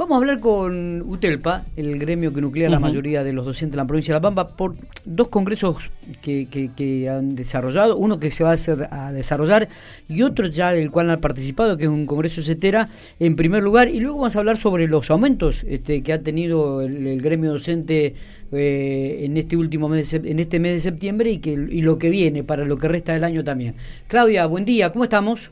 Vamos 0.00 0.14
a 0.14 0.16
hablar 0.16 0.40
con 0.40 1.02
UTELPA, 1.02 1.66
el 1.76 1.98
gremio 1.98 2.32
que 2.32 2.40
nuclea 2.40 2.70
la 2.70 2.78
mayoría 2.78 3.22
de 3.22 3.34
los 3.34 3.44
docentes 3.44 3.72
de 3.72 3.76
la 3.76 3.84
provincia 3.84 4.14
de 4.14 4.16
La 4.16 4.22
Pampa, 4.22 4.48
por 4.48 4.74
dos 5.04 5.28
congresos 5.28 5.90
que, 6.22 7.06
han 7.14 7.36
desarrollado, 7.36 7.98
uno 7.98 8.18
que 8.18 8.30
se 8.30 8.42
va 8.42 8.48
a, 8.48 8.54
hacer, 8.54 8.88
a 8.90 9.12
desarrollar 9.12 9.68
y 10.08 10.22
otro 10.22 10.46
ya 10.46 10.72
del 10.72 10.90
cual 10.90 11.10
han 11.10 11.20
participado, 11.20 11.76
que 11.76 11.84
es 11.84 11.90
un 11.90 12.06
congreso 12.06 12.40
CETERA, 12.40 12.88
en 13.18 13.36
primer 13.36 13.62
lugar, 13.62 13.88
y 13.88 14.00
luego 14.00 14.20
vamos 14.20 14.36
a 14.36 14.38
hablar 14.38 14.56
sobre 14.56 14.88
los 14.88 15.10
aumentos 15.10 15.66
este, 15.68 16.02
que 16.02 16.14
ha 16.14 16.22
tenido 16.22 16.80
el, 16.80 17.20
gremio 17.20 17.52
docente 17.52 18.14
eh, 18.52 19.20
en 19.24 19.36
este 19.36 19.58
último 19.58 19.90
mes 19.90 20.12
de, 20.12 20.30
en 20.30 20.40
este 20.40 20.60
mes 20.60 20.72
de 20.72 20.80
septiembre 20.80 21.30
y, 21.30 21.40
que, 21.40 21.50
y 21.50 21.82
lo 21.82 21.98
que 21.98 22.08
viene 22.08 22.42
para 22.42 22.64
lo 22.64 22.78
que 22.78 22.88
resta 22.88 23.12
del 23.12 23.24
año 23.24 23.44
también. 23.44 23.74
Claudia, 24.08 24.46
buen 24.46 24.64
día, 24.64 24.92
¿cómo 24.92 25.04
estamos? 25.04 25.50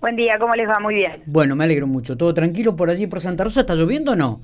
Buen 0.00 0.16
día, 0.16 0.38
¿cómo 0.38 0.54
les 0.54 0.68
va? 0.68 0.78
Muy 0.80 0.94
bien. 0.94 1.22
Bueno, 1.26 1.56
me 1.56 1.64
alegro 1.64 1.86
mucho. 1.86 2.16
¿Todo 2.16 2.32
tranquilo 2.34 2.76
por 2.76 2.90
allí, 2.90 3.06
por 3.06 3.20
Santa 3.20 3.44
Rosa? 3.44 3.60
¿Está 3.60 3.74
lloviendo 3.74 4.12
o 4.12 4.16
no? 4.16 4.40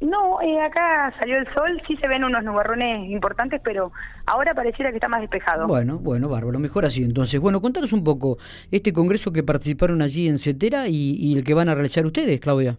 No, 0.00 0.40
eh, 0.40 0.60
acá 0.60 1.12
salió 1.18 1.36
el 1.38 1.46
sol, 1.54 1.80
sí 1.86 1.96
se 1.96 2.08
ven 2.08 2.24
unos 2.24 2.42
nubarrones 2.42 3.04
importantes, 3.10 3.60
pero 3.62 3.92
ahora 4.26 4.54
pareciera 4.54 4.90
que 4.90 4.96
está 4.96 5.08
más 5.08 5.20
despejado. 5.20 5.66
Bueno, 5.66 5.98
bueno, 5.98 6.28
bárbaro, 6.28 6.58
mejor 6.58 6.84
así. 6.84 7.04
Entonces, 7.04 7.40
bueno, 7.40 7.60
contanos 7.60 7.92
un 7.92 8.02
poco 8.02 8.38
este 8.70 8.92
congreso 8.92 9.32
que 9.32 9.42
participaron 9.42 10.00
allí 10.02 10.28
en 10.28 10.38
Cetera 10.38 10.88
y, 10.88 11.34
el 11.36 11.44
que 11.44 11.54
van 11.54 11.68
a 11.68 11.74
realizar 11.74 12.06
ustedes, 12.06 12.40
Claudia. 12.40 12.76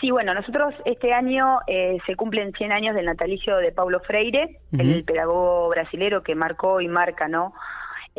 Sí, 0.00 0.10
bueno, 0.10 0.32
nosotros 0.32 0.74
este 0.84 1.12
año 1.12 1.58
eh, 1.66 1.98
se 2.06 2.14
cumplen 2.14 2.52
100 2.52 2.72
años 2.72 2.94
del 2.94 3.06
natalicio 3.06 3.56
de 3.56 3.72
Paulo 3.72 4.00
Freire, 4.00 4.60
el 4.72 5.02
pedagogo 5.04 5.68
brasilero 5.70 6.22
que 6.22 6.36
marcó 6.36 6.80
y 6.80 6.86
marca, 6.86 7.26
¿no? 7.26 7.52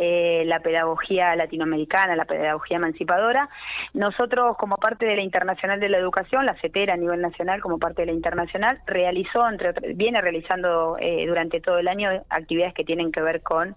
Eh, 0.01 0.43
la 0.45 0.61
pedagogía 0.61 1.35
latinoamericana, 1.35 2.15
la 2.15 2.23
pedagogía 2.23 2.77
emancipadora. 2.77 3.49
Nosotros, 3.93 4.55
como 4.57 4.77
parte 4.77 5.05
de 5.05 5.17
la 5.17 5.21
Internacional 5.21 5.81
de 5.81 5.89
la 5.89 5.97
Educación, 5.97 6.45
la 6.45 6.55
CETERA 6.61 6.93
a 6.93 6.97
nivel 6.97 7.19
nacional, 7.19 7.59
como 7.59 7.79
parte 7.79 8.03
de 8.03 8.05
la 8.05 8.13
Internacional, 8.13 8.79
realizó, 8.87 9.45
entre 9.49 9.73
viene 9.95 10.21
realizando 10.21 10.95
eh, 11.01 11.25
durante 11.27 11.59
todo 11.59 11.79
el 11.79 11.89
año 11.89 12.11
actividades 12.29 12.73
que 12.73 12.85
tienen 12.85 13.11
que 13.11 13.21
ver 13.21 13.41
con 13.41 13.75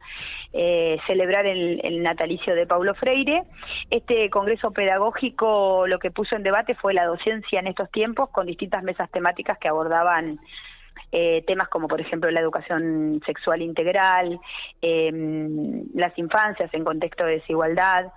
eh, 0.53 0.97
celebrar 1.09 1.45
el, 1.47 1.81
el 1.83 2.05
natalicio 2.05 2.55
de 2.55 2.69
Paulo 2.69 2.95
Freire. 2.95 3.43
Este 3.91 4.31
congreso 4.31 4.71
pedagógico 4.71 5.89
lo 5.89 5.99
que 5.99 6.13
puso 6.13 6.37
en 6.37 6.45
debate 6.45 6.77
fue 6.77 6.95
la 6.95 7.05
docencia 7.05 7.59
en 7.59 7.67
estos 7.67 7.91
tiempos, 7.91 8.31
con 8.31 8.47
distintas 8.47 8.85
mesas 8.85 9.11
temáticas 9.11 9.59
que 9.59 9.67
abordaban 9.67 10.39
eh, 11.11 11.43
temas 11.47 11.69
como 11.69 11.89
por 11.89 12.01
ejemplo 12.01 12.31
la 12.31 12.41
educación 12.41 13.21
sexual 13.27 13.63
integral, 13.63 14.39
em, 14.81 15.85
las 15.95 16.17
infancias 16.19 16.73
en 16.73 16.85
contexto 16.85 17.25
de 17.25 17.33
desigualdad, 17.33 18.13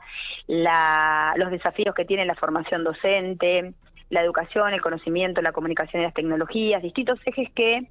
los 0.47 1.51
desafíos 1.51 1.95
que 1.95 2.05
tiene 2.05 2.25
la 2.25 2.35
formación 2.35 2.83
docente, 2.83 3.73
la 4.09 4.21
educación, 4.21 4.73
el 4.73 4.81
conocimiento, 4.81 5.41
la 5.41 5.51
comunicación 5.51 6.01
y 6.01 6.05
las 6.05 6.13
tecnologías, 6.13 6.81
distintos 6.81 7.19
ejes 7.25 7.51
que 7.53 7.87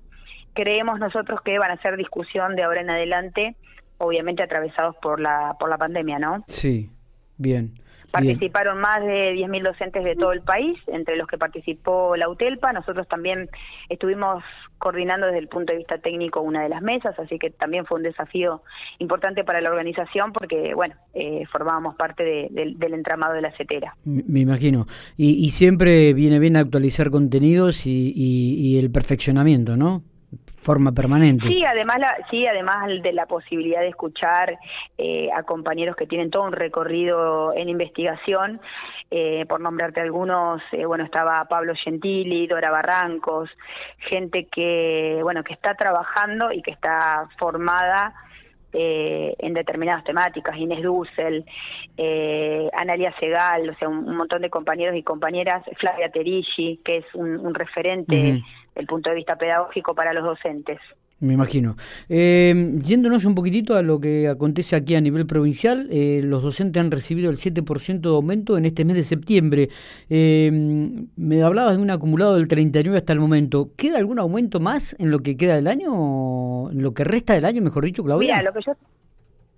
creemos 0.55 0.99
nosotros 0.99 1.41
que 1.43 1.59
van 1.59 1.73
a 1.73 1.83
ser 1.83 1.97
discusión 1.97 2.55
de 2.55 2.63
ahora 2.63 2.81
en 2.81 2.91
adelante, 2.91 3.57
obviamente 3.99 4.43
atravesados 4.43 4.97
por 5.03 5.21
la, 5.21 5.57
por 5.59 5.69
la 5.69 5.79
pandemia, 5.79 6.19
¿no? 6.19 6.45
Sí, 6.47 6.91
bien. 7.37 7.75
Participaron 8.15 8.79
más 8.81 9.01
de 9.01 9.35
10.000 9.35 9.63
docentes 9.65 10.05
de 10.05 10.15
todo 10.15 10.31
el 10.31 10.41
país, 10.41 10.79
entre 10.87 11.17
los 11.17 11.27
que 11.27 11.37
participó 11.37 12.17
la 12.17 12.29
UTELPA. 12.29 12.73
Nosotros 12.73 13.09
también 13.09 13.51
estuvimos 13.89 14.45
coordinando 14.79 15.27
desde 15.27 15.41
el 15.41 15.49
punto 15.49 15.73
de 15.73 15.79
vista 15.79 15.99
técnico 15.99 16.41
una 16.41 16.63
de 16.63 16.69
las 16.69 16.81
mesas, 16.81 17.19
así 17.19 17.41
que 17.41 17.51
también 17.51 17.87
fue 17.87 17.99
un 17.99 18.05
desafío 18.05 18.63
importante 19.01 19.43
para 19.43 19.61
la 19.61 19.71
organización 19.71 20.33
porque, 20.33 20.75
bueno, 20.75 20.95
eh, 21.13 21.43
formábamos 21.51 21.97
parte 21.97 22.49
del 22.51 22.95
entramado 22.95 23.35
de 23.35 23.43
la 23.43 23.51
CETERA. 23.57 23.97
Me 24.05 24.41
imagino. 24.41 24.87
Y, 25.17 25.51
siempre 25.51 26.15
viene 26.15 26.39
bien 26.39 26.57
actualizar 26.57 27.11
contenidos 27.11 27.87
y, 27.87 28.13
y 28.15 28.79
el 28.79 28.91
perfeccionamiento, 28.93 29.77
¿no? 29.77 30.03
Forma 30.63 30.93
permanente. 30.93 31.49
Sí, 31.49 31.65
además, 31.65 31.99
la, 31.99 32.17
sí, 32.31 32.47
además 32.47 32.89
de 33.03 33.13
la 33.13 33.27
posibilidad 33.27 33.81
de 33.81 33.89
escuchar 33.89 34.59
eh, 34.97 35.29
a 35.35 35.43
compañeros 35.43 35.97
que 35.97 36.07
tienen 36.07 36.31
todo 36.31 36.45
un 36.45 36.53
recorrido 36.53 37.53
en 37.55 37.69
investigación, 37.69 38.61
eh, 39.11 39.45
por 39.47 39.61
nombrarte 39.61 40.01
algunos, 40.01 40.63
eh, 40.73 40.87
bueno, 40.87 41.05
estaba 41.05 41.45
Pablo 41.45 41.75
Gentili, 41.83 42.47
Dora 42.47 42.71
Barrancos, 42.71 43.51
gente 44.11 44.47
que, 44.47 45.21
bueno, 45.23 45.45
que 45.45 45.53
está 45.53 45.75
trabajando 45.75 46.51
y 46.53 46.63
que 46.63 46.73
está 46.73 47.29
formada 47.39 48.15
en 48.75 49.55
determinadas 49.55 50.05
temáticas, 50.05 50.57
Inés 50.57 50.83
Dussel, 50.83 51.45
Analia 52.73 53.15
Segal, 53.19 53.71
o 53.71 53.75
sea, 53.75 53.89
un, 53.89 54.17
montón 54.17 54.43
de 54.43 54.51
compañeros 54.51 54.97
y 54.97 55.03
compañeras, 55.03 55.63
Flavia 55.79 56.11
Terigi, 56.11 56.81
que 56.85 56.99
es 56.99 57.15
un, 57.15 57.55
referente 57.55 58.43
el 58.75 58.87
punto 58.87 59.11
de 59.11 59.17
vista 59.17 59.37
pedagógico 59.37 59.95
para 59.95 60.13
los 60.13 60.25
docentes. 60.25 60.81
Me 61.25 61.33
imagino. 61.33 61.77
Eh, 62.09 62.79
yéndonos 62.85 63.25
un 63.25 63.35
poquitito 63.35 63.77
a 63.77 63.83
lo 63.83 63.99
que 63.99 64.29
acontece 64.29 64.77
aquí 64.77 64.95
a 64.95 65.01
nivel 65.01 65.27
provincial, 65.27 65.89
eh, 65.91 66.21
los 66.23 66.43
docentes 66.43 66.81
han 66.81 66.91
recibido 66.91 67.31
el 67.31 67.39
7% 67.39 68.11
de 68.11 68.15
aumento 68.15 68.59
en 68.59 68.67
este 68.67 68.85
mes 68.85 68.97
de 68.97 69.05
septiembre. 69.05 69.71
Eh, 70.11 70.51
me 71.17 71.43
hablabas 71.43 71.77
de 71.77 71.83
un 71.83 71.91
acumulado 71.91 72.35
del 72.35 72.47
39 72.47 72.99
hasta 72.99 73.15
el 73.15 73.21
momento. 73.21 73.71
¿Queda 73.75 73.99
algún 73.99 74.19
aumento 74.19 74.61
más 74.61 74.95
en 74.99 75.11
lo 75.11 75.21
que 75.21 75.37
queda 75.37 75.55
del 75.55 75.67
año? 75.67 76.71
¿En 76.71 76.83
lo 76.83 76.93
que 76.93 77.05
resta 77.05 77.33
del 77.33 77.47
año, 77.47 77.63
mejor 77.63 77.87
dicho, 77.87 78.05
Claudia? 78.05 78.35
Mira, 78.35 78.43
lo 78.43 78.53
que 78.53 78.61
yo 78.67 78.73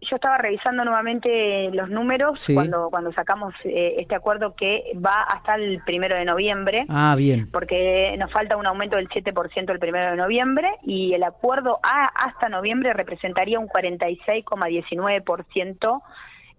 yo 0.09 0.17
estaba 0.17 0.39
revisando 0.39 0.85
nuevamente 0.85 1.71
los 1.73 1.91
números 1.91 2.45
cuando 2.53 2.89
cuando 2.91 3.13
sacamos 3.13 3.55
eh, 3.65 3.95
este 3.99 4.15
acuerdo 4.15 4.55
que 4.55 4.93
va 5.05 5.23
hasta 5.23 5.57
el 5.57 5.83
primero 5.85 6.17
de 6.17 6.25
noviembre. 6.25 6.87
Ah, 6.89 7.17
bien. 7.17 7.51
Porque 7.51 8.15
nos 8.19 8.31
falta 8.33 8.57
un 8.57 8.67
aumento 8.67 8.97
del 8.97 9.09
7% 9.09 9.71
el 9.71 9.79
primero 9.79 10.11
de 10.11 10.17
noviembre 10.17 10.71
y 10.83 11.13
el 11.15 11.23
acuerdo 11.23 11.79
a, 11.83 12.05
hasta 12.25 12.49
noviembre 12.49 12.93
representaría 12.93 13.59
un 13.59 13.69
46,19% 13.69 16.03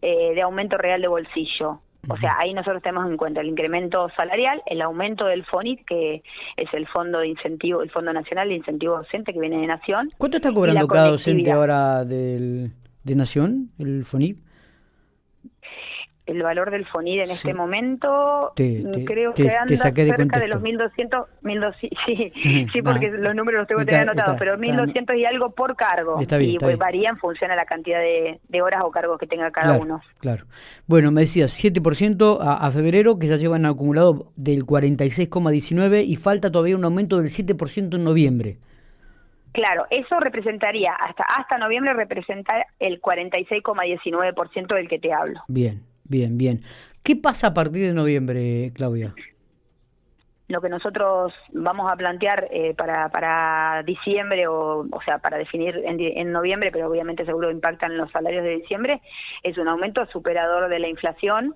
eh, 0.01 0.33
de 0.35 0.41
aumento 0.41 0.77
real 0.77 1.01
de 1.01 1.07
bolsillo. 1.07 1.79
O 2.09 2.15
sea, 2.15 2.37
ahí 2.39 2.53
nosotros 2.53 2.81
tenemos 2.81 3.09
en 3.09 3.17
cuenta 3.17 3.41
el 3.41 3.47
incremento 3.47 4.09
salarial, 4.15 4.61
el 4.65 4.81
aumento 4.81 5.25
del 5.25 5.45
FONIT, 5.45 5.85
que 5.85 6.23
es 6.55 6.73
el 6.73 6.87
Fondo 6.87 7.19
de 7.19 7.27
Incentivo, 7.27 7.81
el 7.81 7.91
Fondo 7.91 8.13
Nacional 8.13 8.47
de 8.47 8.55
Incentivo 8.55 8.97
Docente 8.97 9.33
que 9.33 9.39
viene 9.39 9.59
de 9.59 9.67
Nación. 9.67 10.09
¿Cuánto 10.17 10.37
está 10.37 10.53
cobrando 10.53 10.87
cada 10.87 11.09
docente 11.09 11.51
ahora 11.51 12.05
del, 12.05 12.71
de 13.07 13.15
Nación, 13.15 13.71
el 13.79 14.05
FONIP? 14.05 14.37
El 16.27 16.43
valor 16.43 16.71
del 16.71 16.85
FONID 16.85 17.21
en 17.21 17.31
este 17.31 17.53
momento 17.53 18.51
creo 18.53 19.33
que 19.33 19.49
anda 19.49 19.77
cerca 19.77 20.39
de 20.39 20.49
los 20.49 20.61
1.200, 20.61 21.25
1200 21.41 21.75
sí, 22.05 22.33
sí, 22.73 22.81
porque 22.81 23.09
los 23.11 23.33
números 23.33 23.59
los 23.59 23.67
tengo 23.67 23.79
que 23.79 23.85
tener 23.85 24.01
anotados, 24.01 24.37
pero 24.37 24.57
1.200 24.57 25.17
y 25.17 25.23
algo 25.23 25.51
por 25.51 25.77
cargo. 25.77 26.19
y 26.19 26.57
pues 26.57 26.77
varía 26.77 27.07
en 27.09 27.17
función 27.17 27.49
a 27.51 27.55
la 27.55 27.63
cantidad 27.63 27.99
de, 28.01 28.61
horas 28.61 28.83
o 28.83 28.91
cargos 28.91 29.17
que 29.17 29.25
tenga 29.25 29.51
cada 29.51 29.77
uno. 29.77 30.01
Claro. 30.19 30.45
Bueno, 30.85 31.11
me 31.11 31.21
decías 31.21 31.63
7% 31.63 32.39
a, 32.41 32.57
a 32.57 32.71
febrero, 32.71 33.17
que 33.17 33.27
ya 33.27 33.37
llevan 33.37 33.65
acumulado 33.65 34.33
del 34.35 34.65
46,19 34.65 36.05
y 36.05 36.17
falta 36.17 36.51
todavía 36.51 36.75
un 36.75 36.83
aumento 36.83 37.21
del 37.21 37.29
7% 37.29 37.95
en 37.95 38.03
noviembre. 38.03 38.57
Claro, 39.57 39.87
eso 39.89 40.19
representaría, 40.19 40.93
hasta, 40.93 41.23
hasta 41.23 41.57
noviembre 41.57 41.91
representa 41.93 42.67
el 42.77 43.01
46,19% 43.01 44.75
del 44.75 44.87
que 44.87 44.99
te 44.99 45.11
hablo. 45.11 45.41
Bien, 45.47 45.81
bien, 46.03 46.37
bien. 46.37 46.61
¿Qué 47.01 47.15
pasa 47.15 47.47
a 47.47 47.53
partir 47.55 47.87
de 47.87 47.93
noviembre, 47.95 48.71
Claudia? 48.75 49.15
Lo 50.47 50.61
que 50.61 50.69
nosotros 50.69 51.33
vamos 51.53 51.91
a 51.91 51.95
plantear 51.95 52.47
eh, 52.51 52.75
para, 52.75 53.09
para 53.09 53.81
diciembre, 53.81 54.45
o, 54.45 54.85
o 54.91 55.01
sea, 55.03 55.17
para 55.17 55.39
definir 55.39 55.81
en, 55.85 56.31
noviembre, 56.31 56.69
pero 56.71 56.87
obviamente 56.87 57.25
seguro 57.25 57.49
impactan 57.49 57.97
los 57.97 58.11
salarios 58.11 58.43
de 58.43 58.57
diciembre, 58.57 59.01
es 59.41 59.57
un 59.57 59.67
aumento 59.67 60.05
superador 60.13 60.69
de 60.69 60.77
la 60.77 60.87
inflación. 60.87 61.55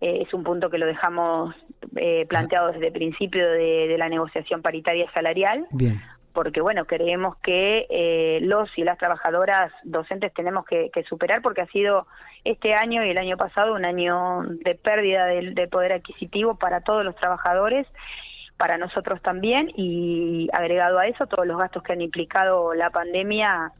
Eh, 0.00 0.24
es 0.26 0.34
un 0.34 0.42
punto 0.42 0.68
que 0.68 0.78
lo 0.78 0.86
dejamos 0.86 1.54
eh, 1.94 2.26
planteado 2.28 2.72
desde 2.72 2.88
el 2.88 2.92
principio 2.92 3.48
de, 3.48 3.86
de 3.86 3.98
la 3.98 4.08
negociación 4.08 4.62
paritaria 4.62 5.08
salarial. 5.12 5.68
Bien 5.70 6.02
porque 6.36 6.60
bueno, 6.60 6.84
creemos 6.84 7.38
que 7.38 7.86
eh, 7.88 8.40
los 8.42 8.68
y 8.76 8.84
las 8.84 8.98
trabajadoras 8.98 9.72
docentes 9.84 10.34
tenemos 10.34 10.66
que, 10.66 10.90
superar 11.08 11.40
porque 11.40 11.62
ha 11.62 11.66
sido 11.68 12.06
este 12.44 12.74
año 12.74 13.02
y 13.02 13.08
el 13.08 13.16
año 13.16 13.38
pasado 13.38 13.74
un 13.74 13.86
año 13.86 14.42
de 14.42 14.74
pérdida 14.74 15.24
del 15.24 15.54
poder 15.70 15.94
adquisitivo 15.94 16.56
para 16.56 16.82
todos 16.82 17.06
los 17.06 17.16
trabajadores 17.16 17.86
para 18.58 18.76
nosotros 18.76 19.22
también 19.22 19.72
y 19.76 20.50
agregado 20.52 20.98
a 20.98 21.06
eso 21.06 21.26
todos 21.26 21.46
los 21.46 21.56
gastos 21.56 21.82
que 21.82 21.94
han 21.94 22.02
implicado 22.02 22.74
la 22.74 22.90
pandemia 22.90 23.72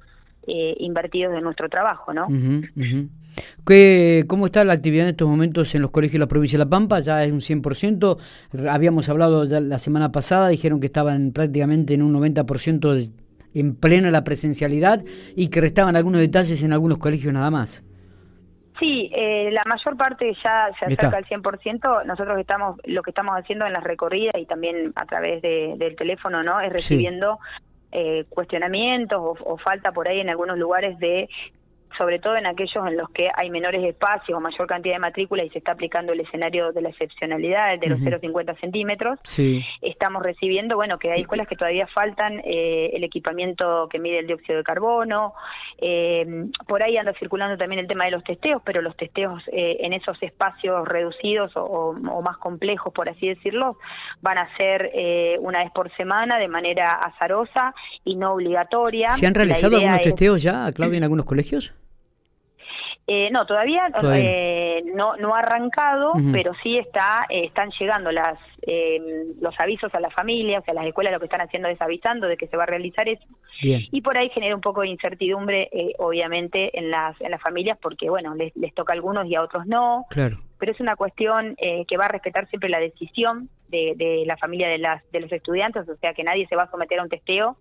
eh, 0.46 0.76
invertidos 0.78 1.34
de 1.34 1.42
nuestro 1.42 1.68
trabajo, 1.68 2.14
¿no? 2.14 2.26
¿Cómo 4.28 4.46
está 4.46 4.64
la 4.64 4.74
actividad 4.74 5.06
en 5.06 5.10
estos 5.10 5.28
momentos 5.28 5.74
en 5.74 5.82
los 5.82 5.90
colegios 5.90 6.14
de 6.14 6.18
la 6.20 6.28
provincia 6.28 6.56
de 6.56 6.64
La 6.64 6.70
Pampa? 6.70 7.00
Ya 7.00 7.24
es 7.24 7.32
un 7.32 7.40
100%. 7.40 8.16
Habíamos 8.70 9.08
hablado 9.08 9.44
la 9.44 9.78
semana 9.80 10.12
pasada, 10.12 10.48
dijeron 10.48 10.78
que 10.78 10.86
estaban 10.86 11.32
prácticamente 11.32 11.94
en 11.94 12.02
un 12.02 12.14
90% 12.14 13.12
en 13.54 13.74
plena 13.74 14.12
la 14.12 14.22
presencialidad 14.22 15.02
y 15.34 15.50
que 15.50 15.60
restaban 15.60 15.96
algunos 15.96 16.20
detalles 16.20 16.62
en 16.62 16.72
algunos 16.72 16.98
colegios 16.98 17.32
nada 17.32 17.50
más. 17.50 17.82
Sí, 18.78 19.10
eh, 19.12 19.50
la 19.50 19.62
mayor 19.64 19.96
parte 19.96 20.32
ya 20.44 20.68
se 20.78 20.84
acerca 20.84 21.16
al 21.16 21.24
100%. 21.24 22.04
Nosotros 22.04 22.38
estamos, 22.38 22.78
lo 22.84 23.02
que 23.02 23.10
estamos 23.10 23.34
haciendo 23.36 23.66
en 23.66 23.72
las 23.72 23.82
recorridas 23.82 24.34
y 24.38 24.44
también 24.46 24.92
a 24.94 25.06
través 25.06 25.42
del 25.42 25.96
teléfono, 25.96 26.42
¿no? 26.42 26.60
Es 26.60 26.72
recibiendo 26.72 27.38
eh, 27.90 28.26
cuestionamientos 28.28 29.38
o, 29.42 29.56
falta 29.56 29.92
por 29.92 30.06
ahí 30.06 30.20
en 30.20 30.28
algunos 30.28 30.58
lugares 30.58 30.98
de 30.98 31.28
sobre 31.96 32.18
todo 32.18 32.36
en 32.36 32.46
aquellos 32.46 32.86
en 32.86 32.96
los 32.96 33.10
que 33.10 33.28
hay 33.34 33.50
menores 33.50 33.82
espacios 33.84 34.36
o 34.36 34.40
mayor 34.40 34.66
cantidad 34.66 34.94
de 34.94 35.00
matrícula 35.00 35.44
y 35.44 35.50
se 35.50 35.58
está 35.58 35.72
aplicando 35.72 36.12
el 36.12 36.20
escenario 36.20 36.72
de 36.72 36.82
la 36.82 36.90
excepcionalidad 36.90 37.78
de 37.78 37.88
los 37.88 38.00
0,50 38.00 38.58
centímetros, 38.60 39.18
sí. 39.22 39.64
estamos 39.82 40.22
recibiendo, 40.22 40.76
bueno, 40.76 40.98
que 40.98 41.12
hay 41.12 41.22
escuelas 41.22 41.48
que 41.48 41.56
todavía 41.56 41.86
faltan 41.86 42.40
eh, 42.44 42.90
el 42.94 43.04
equipamiento 43.04 43.88
que 43.90 43.98
mide 43.98 44.18
el 44.20 44.26
dióxido 44.26 44.58
de 44.58 44.64
carbono, 44.64 45.34
eh, 45.78 46.46
por 46.66 46.82
ahí 46.82 46.96
anda 46.96 47.12
circulando 47.18 47.56
también 47.56 47.80
el 47.80 47.86
tema 47.86 48.04
de 48.04 48.10
los 48.10 48.24
testeos, 48.24 48.62
pero 48.64 48.82
los 48.82 48.96
testeos 48.96 49.42
eh, 49.52 49.78
en 49.80 49.92
esos 49.92 50.20
espacios 50.22 50.86
reducidos 50.86 51.52
o, 51.56 51.94
más 52.22 52.38
complejos, 52.38 52.92
por 52.92 53.08
así 53.08 53.28
decirlo, 53.28 53.78
van 54.20 54.38
a 54.38 54.56
ser 54.56 54.90
una 55.40 55.60
vez 55.60 55.70
por 55.72 55.94
semana 55.96 56.38
de 56.38 56.48
manera 56.48 56.92
azarosa 56.92 57.74
y 58.04 58.16
no 58.16 58.32
obligatoria. 58.32 59.10
¿Se 59.10 59.26
han 59.26 59.34
realizado 59.34 59.76
algunos 59.76 60.00
testeos 60.00 60.42
ya, 60.42 60.70
Claudia, 60.72 60.98
en 60.98 61.04
algunos 61.04 61.26
colegios? 61.26 61.72
Eh, 63.08 63.30
no, 63.30 63.46
todavía, 63.46 63.88
eh, 64.14 64.82
no, 64.92 65.16
no 65.16 65.36
ha 65.36 65.38
arrancado, 65.38 66.12
pero 66.32 66.52
sí 66.60 66.76
está, 66.76 67.24
eh, 67.28 67.44
están 67.44 67.70
llegando 67.78 68.10
las 68.10 68.38
los 69.40 69.54
avisos 69.60 69.94
a 69.94 70.00
las 70.00 70.12
familias, 70.12 70.68
a 70.68 70.72
las 70.72 70.84
escuelas 70.86 71.12
lo 71.12 71.20
que 71.20 71.26
están 71.26 71.40
haciendo 71.40 71.68
es 71.68 71.80
avisando 71.80 72.26
de 72.26 72.36
que 72.36 72.48
se 72.48 72.56
va 72.56 72.64
a 72.64 72.66
realizar 72.66 73.08
eso. 73.08 73.24
Y 73.62 74.00
por 74.00 74.18
ahí 74.18 74.28
genera 74.30 74.56
un 74.56 74.60
poco 74.60 74.80
de 74.80 74.88
incertidumbre, 74.88 75.70
obviamente, 75.98 76.76
en 76.76 76.90
las, 76.90 77.20
en 77.20 77.30
las 77.30 77.40
familias, 77.40 77.78
porque, 77.80 78.10
bueno, 78.10 78.34
les, 78.34 78.54
les 78.56 78.74
toca 78.74 78.92
a 78.92 78.96
algunos 78.96 79.28
y 79.28 79.36
a 79.36 79.42
otros 79.42 79.66
no. 79.66 80.04
Claro. 80.10 80.38
Pero 80.58 80.72
es 80.72 80.80
una 80.80 80.96
cuestión 80.96 81.54
que 81.56 81.96
va 81.96 82.06
a 82.06 82.08
respetar 82.08 82.48
siempre 82.48 82.68
la 82.68 82.80
decisión 82.80 83.48
de, 83.68 83.94
de 83.96 84.24
la 84.26 84.36
familia 84.36 84.68
de, 84.68 84.78
las, 84.78 85.08
de 85.12 85.20
los 85.20 85.30
estudiantes, 85.30 85.88
o 85.88 85.96
sea 85.96 86.12
que 86.12 86.24
nadie 86.24 86.48
se 86.48 86.56
va 86.56 86.64
a 86.64 86.70
someter 86.72 86.98
a 86.98 87.04
un 87.04 87.08
testeo 87.08 87.56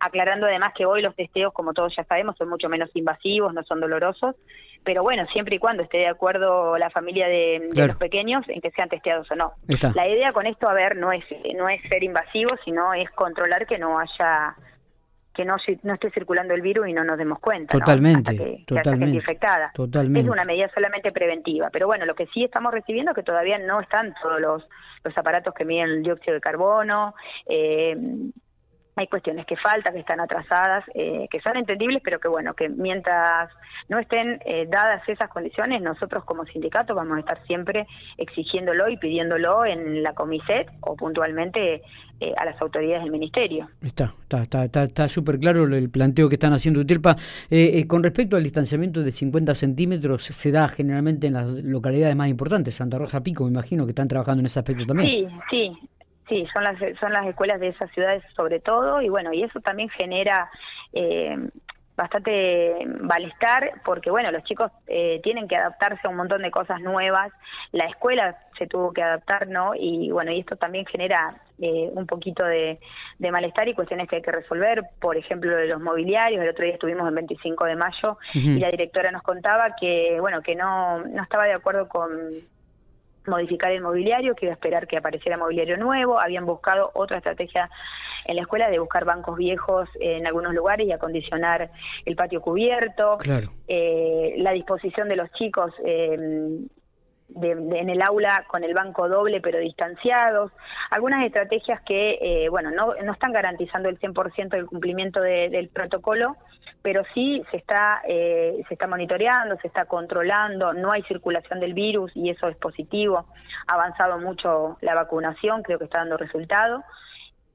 aclarando 0.00 0.46
además 0.46 0.70
que 0.74 0.86
hoy 0.86 1.02
los 1.02 1.14
testeos, 1.14 1.52
como 1.52 1.72
todos 1.72 1.94
ya 1.96 2.04
sabemos, 2.04 2.36
son 2.36 2.48
mucho 2.48 2.68
menos 2.68 2.90
invasivos, 2.94 3.54
no 3.54 3.62
son 3.64 3.80
dolorosos, 3.80 4.36
pero 4.84 5.02
bueno, 5.02 5.26
siempre 5.32 5.56
y 5.56 5.58
cuando 5.58 5.82
esté 5.82 5.98
de 5.98 6.08
acuerdo 6.08 6.78
la 6.78 6.90
familia 6.90 7.26
de, 7.26 7.70
los 7.74 7.96
pequeños 7.96 8.44
en 8.48 8.60
que 8.60 8.70
sean 8.70 8.88
testeados 8.88 9.28
o 9.32 9.34
no. 9.34 9.54
La 9.94 10.08
idea 10.08 10.32
con 10.32 10.46
esto, 10.46 10.68
a 10.68 10.74
ver, 10.74 10.96
no 10.96 11.12
es, 11.12 11.24
no 11.56 11.68
es 11.68 11.82
ser 11.88 12.04
invasivo, 12.04 12.50
sino 12.64 12.94
es 12.94 13.10
controlar 13.10 13.66
que 13.66 13.78
no 13.78 13.98
haya 13.98 14.54
que 15.36 15.44
no, 15.44 15.56
no 15.82 15.94
esté 15.94 16.10
circulando 16.12 16.54
el 16.54 16.62
virus 16.62 16.88
y 16.88 16.94
no 16.94 17.04
nos 17.04 17.18
demos 17.18 17.38
cuenta. 17.40 17.78
Totalmente, 17.78 18.34
que, 18.34 18.64
totalmente. 18.66 19.16
infectada. 19.16 19.70
Totalmente. 19.74 20.20
Es 20.20 20.32
una 20.32 20.46
medida 20.46 20.70
solamente 20.74 21.12
preventiva. 21.12 21.68
Pero 21.70 21.86
bueno, 21.86 22.06
lo 22.06 22.14
que 22.14 22.26
sí 22.28 22.42
estamos 22.42 22.72
recibiendo 22.72 23.10
es 23.10 23.16
que 23.16 23.22
todavía 23.22 23.58
no 23.58 23.80
están 23.80 24.14
todos 24.22 24.40
los, 24.40 24.66
los 25.04 25.18
aparatos 25.18 25.52
que 25.52 25.66
miden 25.66 25.90
el 25.90 26.02
dióxido 26.02 26.34
de 26.34 26.40
carbono, 26.40 27.14
eh, 27.46 27.94
hay 28.96 29.08
cuestiones 29.08 29.44
que 29.44 29.56
faltan, 29.56 29.92
que 29.92 30.00
están 30.00 30.20
atrasadas, 30.20 30.82
eh, 30.94 31.28
que 31.30 31.40
son 31.40 31.56
entendibles, 31.58 32.00
pero 32.02 32.18
que 32.18 32.28
bueno, 32.28 32.54
que 32.54 32.70
mientras 32.70 33.50
no 33.90 33.98
estén 33.98 34.40
eh, 34.46 34.66
dadas 34.70 35.06
esas 35.06 35.28
condiciones, 35.28 35.82
nosotros 35.82 36.24
como 36.24 36.46
sindicato 36.46 36.94
vamos 36.94 37.18
a 37.18 37.20
estar 37.20 37.46
siempre 37.46 37.86
exigiéndolo 38.16 38.88
y 38.88 38.96
pidiéndolo 38.96 39.66
en 39.66 40.02
la 40.02 40.14
comiset 40.14 40.68
o 40.80 40.96
puntualmente 40.96 41.82
eh, 42.20 42.32
a 42.38 42.46
las 42.46 42.58
autoridades 42.62 43.02
del 43.02 43.12
ministerio. 43.12 43.68
Está, 43.82 44.14
está, 44.22 44.64
está, 44.64 44.82
está 44.84 45.08
súper 45.08 45.38
claro 45.38 45.64
el 45.64 45.90
planteo 45.90 46.30
que 46.30 46.36
están 46.36 46.54
haciendo 46.54 46.80
Utilpa. 46.80 47.16
con 47.86 48.02
respecto 48.02 48.36
al 48.36 48.44
distanciamiento 48.44 49.02
de 49.02 49.12
50 49.12 49.54
centímetros, 49.54 50.24
se 50.24 50.50
da 50.50 50.68
generalmente 50.68 51.26
en 51.26 51.34
las 51.34 51.50
localidades 51.50 52.16
más 52.16 52.28
importantes, 52.28 52.74
Santa 52.74 52.96
Rosa 52.96 53.22
Pico, 53.22 53.44
me 53.44 53.50
imagino 53.50 53.84
que 53.84 53.90
están 53.90 54.08
trabajando 54.08 54.40
en 54.40 54.46
ese 54.46 54.58
aspecto 54.58 54.86
también. 54.86 55.10
Sí, 55.10 55.26
sí, 55.50 55.88
Sí, 56.28 56.44
son 56.52 56.64
las, 56.64 56.76
son 56.98 57.12
las 57.12 57.26
escuelas 57.26 57.60
de 57.60 57.68
esas 57.68 57.90
ciudades 57.92 58.22
sobre 58.34 58.58
todo 58.58 59.00
y 59.00 59.08
bueno, 59.08 59.32
y 59.32 59.44
eso 59.44 59.60
también 59.60 59.88
genera 59.90 60.50
eh, 60.92 61.36
bastante 61.96 62.74
malestar 63.00 63.80
porque 63.84 64.10
bueno, 64.10 64.30
los 64.30 64.42
chicos 64.44 64.70
eh, 64.86 65.20
tienen 65.22 65.48
que 65.48 65.56
adaptarse 65.56 66.00
a 66.04 66.10
un 66.10 66.16
montón 66.16 66.42
de 66.42 66.50
cosas 66.50 66.80
nuevas, 66.80 67.32
la 67.72 67.86
escuela 67.86 68.36
se 68.58 68.66
tuvo 68.66 68.92
que 68.92 69.02
adaptar, 69.02 69.48
¿no? 69.48 69.72
Y 69.74 70.10
bueno, 70.10 70.30
y 70.32 70.40
esto 70.40 70.56
también 70.56 70.84
genera 70.86 71.40
eh, 71.58 71.90
un 71.92 72.06
poquito 72.06 72.44
de, 72.44 72.78
malestar 73.18 73.68
y 73.68 73.74
cuestiones 73.74 74.08
que 74.08 74.16
hay 74.16 74.22
que 74.22 74.32
resolver, 74.32 74.82
por 75.00 75.16
ejemplo, 75.16 75.56
de 75.56 75.66
los 75.66 75.80
mobiliarios, 75.80 76.42
el 76.42 76.50
otro 76.50 76.64
día 76.64 76.74
estuvimos 76.74 77.08
el 77.08 77.14
25 77.14 77.64
de 77.64 77.76
mayo 77.76 78.18
y 78.34 78.58
la 78.58 78.70
directora 78.70 79.10
nos 79.10 79.22
contaba 79.22 79.74
que 79.80 80.18
bueno, 80.20 80.42
que 80.42 80.54
no, 80.54 81.00
no 81.00 81.22
estaba 81.22 81.44
de 81.44 81.54
acuerdo 81.54 81.88
con 81.88 82.10
modificar 83.28 83.72
el 83.72 83.82
mobiliario, 83.82 84.34
que 84.34 84.46
iba 84.46 84.52
a 84.52 84.56
esperar 84.56 84.86
que 84.86 84.96
apareciera 84.96 85.36
mobiliario 85.36 85.76
nuevo, 85.76 86.20
habían 86.20 86.46
buscado 86.46 86.90
otra 86.94 87.18
estrategia 87.18 87.70
en 88.24 88.36
la 88.36 88.42
escuela 88.42 88.68
de 88.68 88.78
buscar 88.78 89.04
bancos 89.04 89.36
viejos 89.36 89.88
en 90.00 90.26
algunos 90.26 90.54
lugares 90.54 90.86
y 90.86 90.92
acondicionar 90.92 91.70
el 92.04 92.16
patio 92.16 92.40
cubierto, 92.40 93.18
eh, 93.68 94.34
la 94.38 94.52
disposición 94.52 95.08
de 95.08 95.16
los 95.16 95.30
chicos 95.32 95.72
eh, 95.84 96.16
en 97.34 97.90
el 97.90 98.02
aula 98.02 98.44
con 98.48 98.62
el 98.64 98.72
banco 98.72 99.08
doble 99.08 99.40
pero 99.40 99.58
distanciados, 99.58 100.52
algunas 100.90 101.24
estrategias 101.24 101.80
que, 101.82 102.18
eh, 102.20 102.48
bueno, 102.48 102.70
no, 102.70 102.94
no 102.94 103.12
están 103.12 103.32
garantizando 103.32 103.88
el 103.88 103.98
100% 103.98 104.48
del 104.50 104.66
cumplimiento 104.66 105.20
del 105.20 105.68
protocolo, 105.68 106.36
pero 106.86 107.02
sí 107.14 107.42
se 107.50 107.56
está, 107.56 108.00
eh, 108.06 108.62
se 108.68 108.74
está 108.74 108.86
monitoreando, 108.86 109.56
se 109.60 109.66
está 109.66 109.86
controlando, 109.86 110.72
no 110.72 110.92
hay 110.92 111.02
circulación 111.02 111.58
del 111.58 111.74
virus 111.74 112.12
y 112.14 112.30
eso 112.30 112.46
es 112.46 112.56
positivo, 112.58 113.26
ha 113.66 113.74
avanzado 113.74 114.20
mucho 114.20 114.78
la 114.82 114.94
vacunación, 114.94 115.64
creo 115.64 115.80
que 115.80 115.86
está 115.86 115.98
dando 115.98 116.16
resultado 116.16 116.84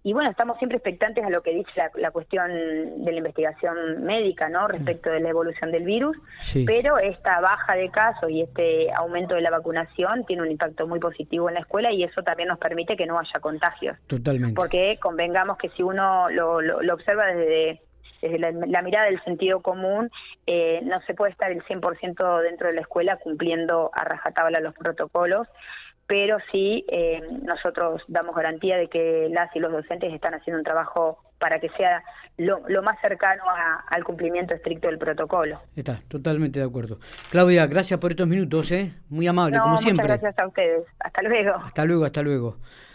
y 0.04 0.12
bueno, 0.12 0.30
estamos 0.30 0.58
siempre 0.58 0.80
expectantes 0.80 1.24
a 1.24 1.30
lo 1.30 1.44
que 1.44 1.52
dice 1.54 1.72
la, 1.96 2.12
cuestión 2.12 3.06
de 3.06 3.12
la 3.12 3.18
investigación 3.20 4.04
médica, 4.04 4.50
¿no? 4.50 4.68
Respecto 4.68 5.10
de 5.12 5.22
la 5.22 5.30
evolución 5.30 5.72
del 5.72 5.86
virus, 5.86 6.18
pero 6.66 6.98
esta 6.98 7.40
baja 7.40 7.76
de 7.76 7.90
casos 7.90 8.30
y 8.30 8.42
este 8.42 8.92
aumento 8.92 9.36
de 9.36 9.42
la 9.42 9.52
vacunación 9.52 10.26
tiene 10.26 10.42
un 10.42 10.52
impacto 10.52 10.88
muy 10.88 11.00
positivo 11.00 11.48
en 11.48 11.54
la 11.54 11.62
escuela 11.62 11.90
y 11.94 12.04
eso 12.04 12.22
también 12.22 12.50
nos 12.50 12.60
permite 12.60 12.98
que 12.98 13.06
no 13.06 13.18
haya 13.18 13.40
contagios. 13.40 13.96
Totalmente. 14.08 14.56
Porque 14.56 14.98
convengamos 15.00 15.58
que 15.58 15.70
si 15.70 15.84
uno 15.84 16.30
lo, 16.32 16.60
lo, 16.60 16.94
observa 16.94 17.28
desde 17.28 17.82
desde 18.22 18.40
la, 18.40 18.82
mirada 18.82 19.06
del 19.06 19.24
sentido 19.24 19.62
común, 19.62 20.10
eh, 20.46 20.82
no 20.84 21.02
se 21.02 21.14
puede 21.14 21.32
estar 21.32 21.52
el 21.52 21.64
100% 21.64 22.42
dentro 22.42 22.68
de 22.68 22.74
la 22.74 22.82
escuela 22.82 23.18
cumpliendo 23.18 23.92
a 23.94 24.04
rajatabla 24.04 24.60
los 24.60 24.74
protocolos, 24.76 25.48
pero 26.08 26.38
sí 26.52 26.86
eh, 26.90 27.22
nosotros 27.44 28.02
damos 28.08 28.36
garantía 28.36 28.78
de 28.78 28.88
que 28.88 29.30
las 29.32 29.56
y 29.56 29.60
los 29.60 29.72
docentes 29.72 30.14
están 30.14 30.34
haciendo 30.34 30.60
un 30.60 30.66
trabajo 30.66 31.20
para 31.40 31.60
que 31.60 31.70
sea 31.70 32.04
lo, 32.38 32.60
más 32.84 33.00
cercano 33.02 33.44
al 33.88 34.04
cumplimiento 34.04 34.54
estricto 34.54 34.88
del 34.88 34.98
protocolo. 34.98 35.60
Está, 35.76 36.02
totalmente 36.08 36.60
de 36.60 36.66
acuerdo. 36.66 37.00
Claudia, 37.32 37.66
gracias 37.66 38.00
por 38.00 38.12
estos 38.12 38.28
minutos, 38.28 38.72
¿eh? 38.72 38.94
muy 39.10 39.28
amable, 39.28 39.58
como 39.60 39.78
siempre. 39.78 40.06
Muchas 40.06 40.22
gracias 40.22 40.44
a 40.44 40.48
ustedes. 40.48 40.84
Hasta 41.00 41.22
luego. 41.24 41.56
Hasta 41.56 41.86
luego, 41.86 42.06
hasta 42.06 42.22
luego. 42.22 42.58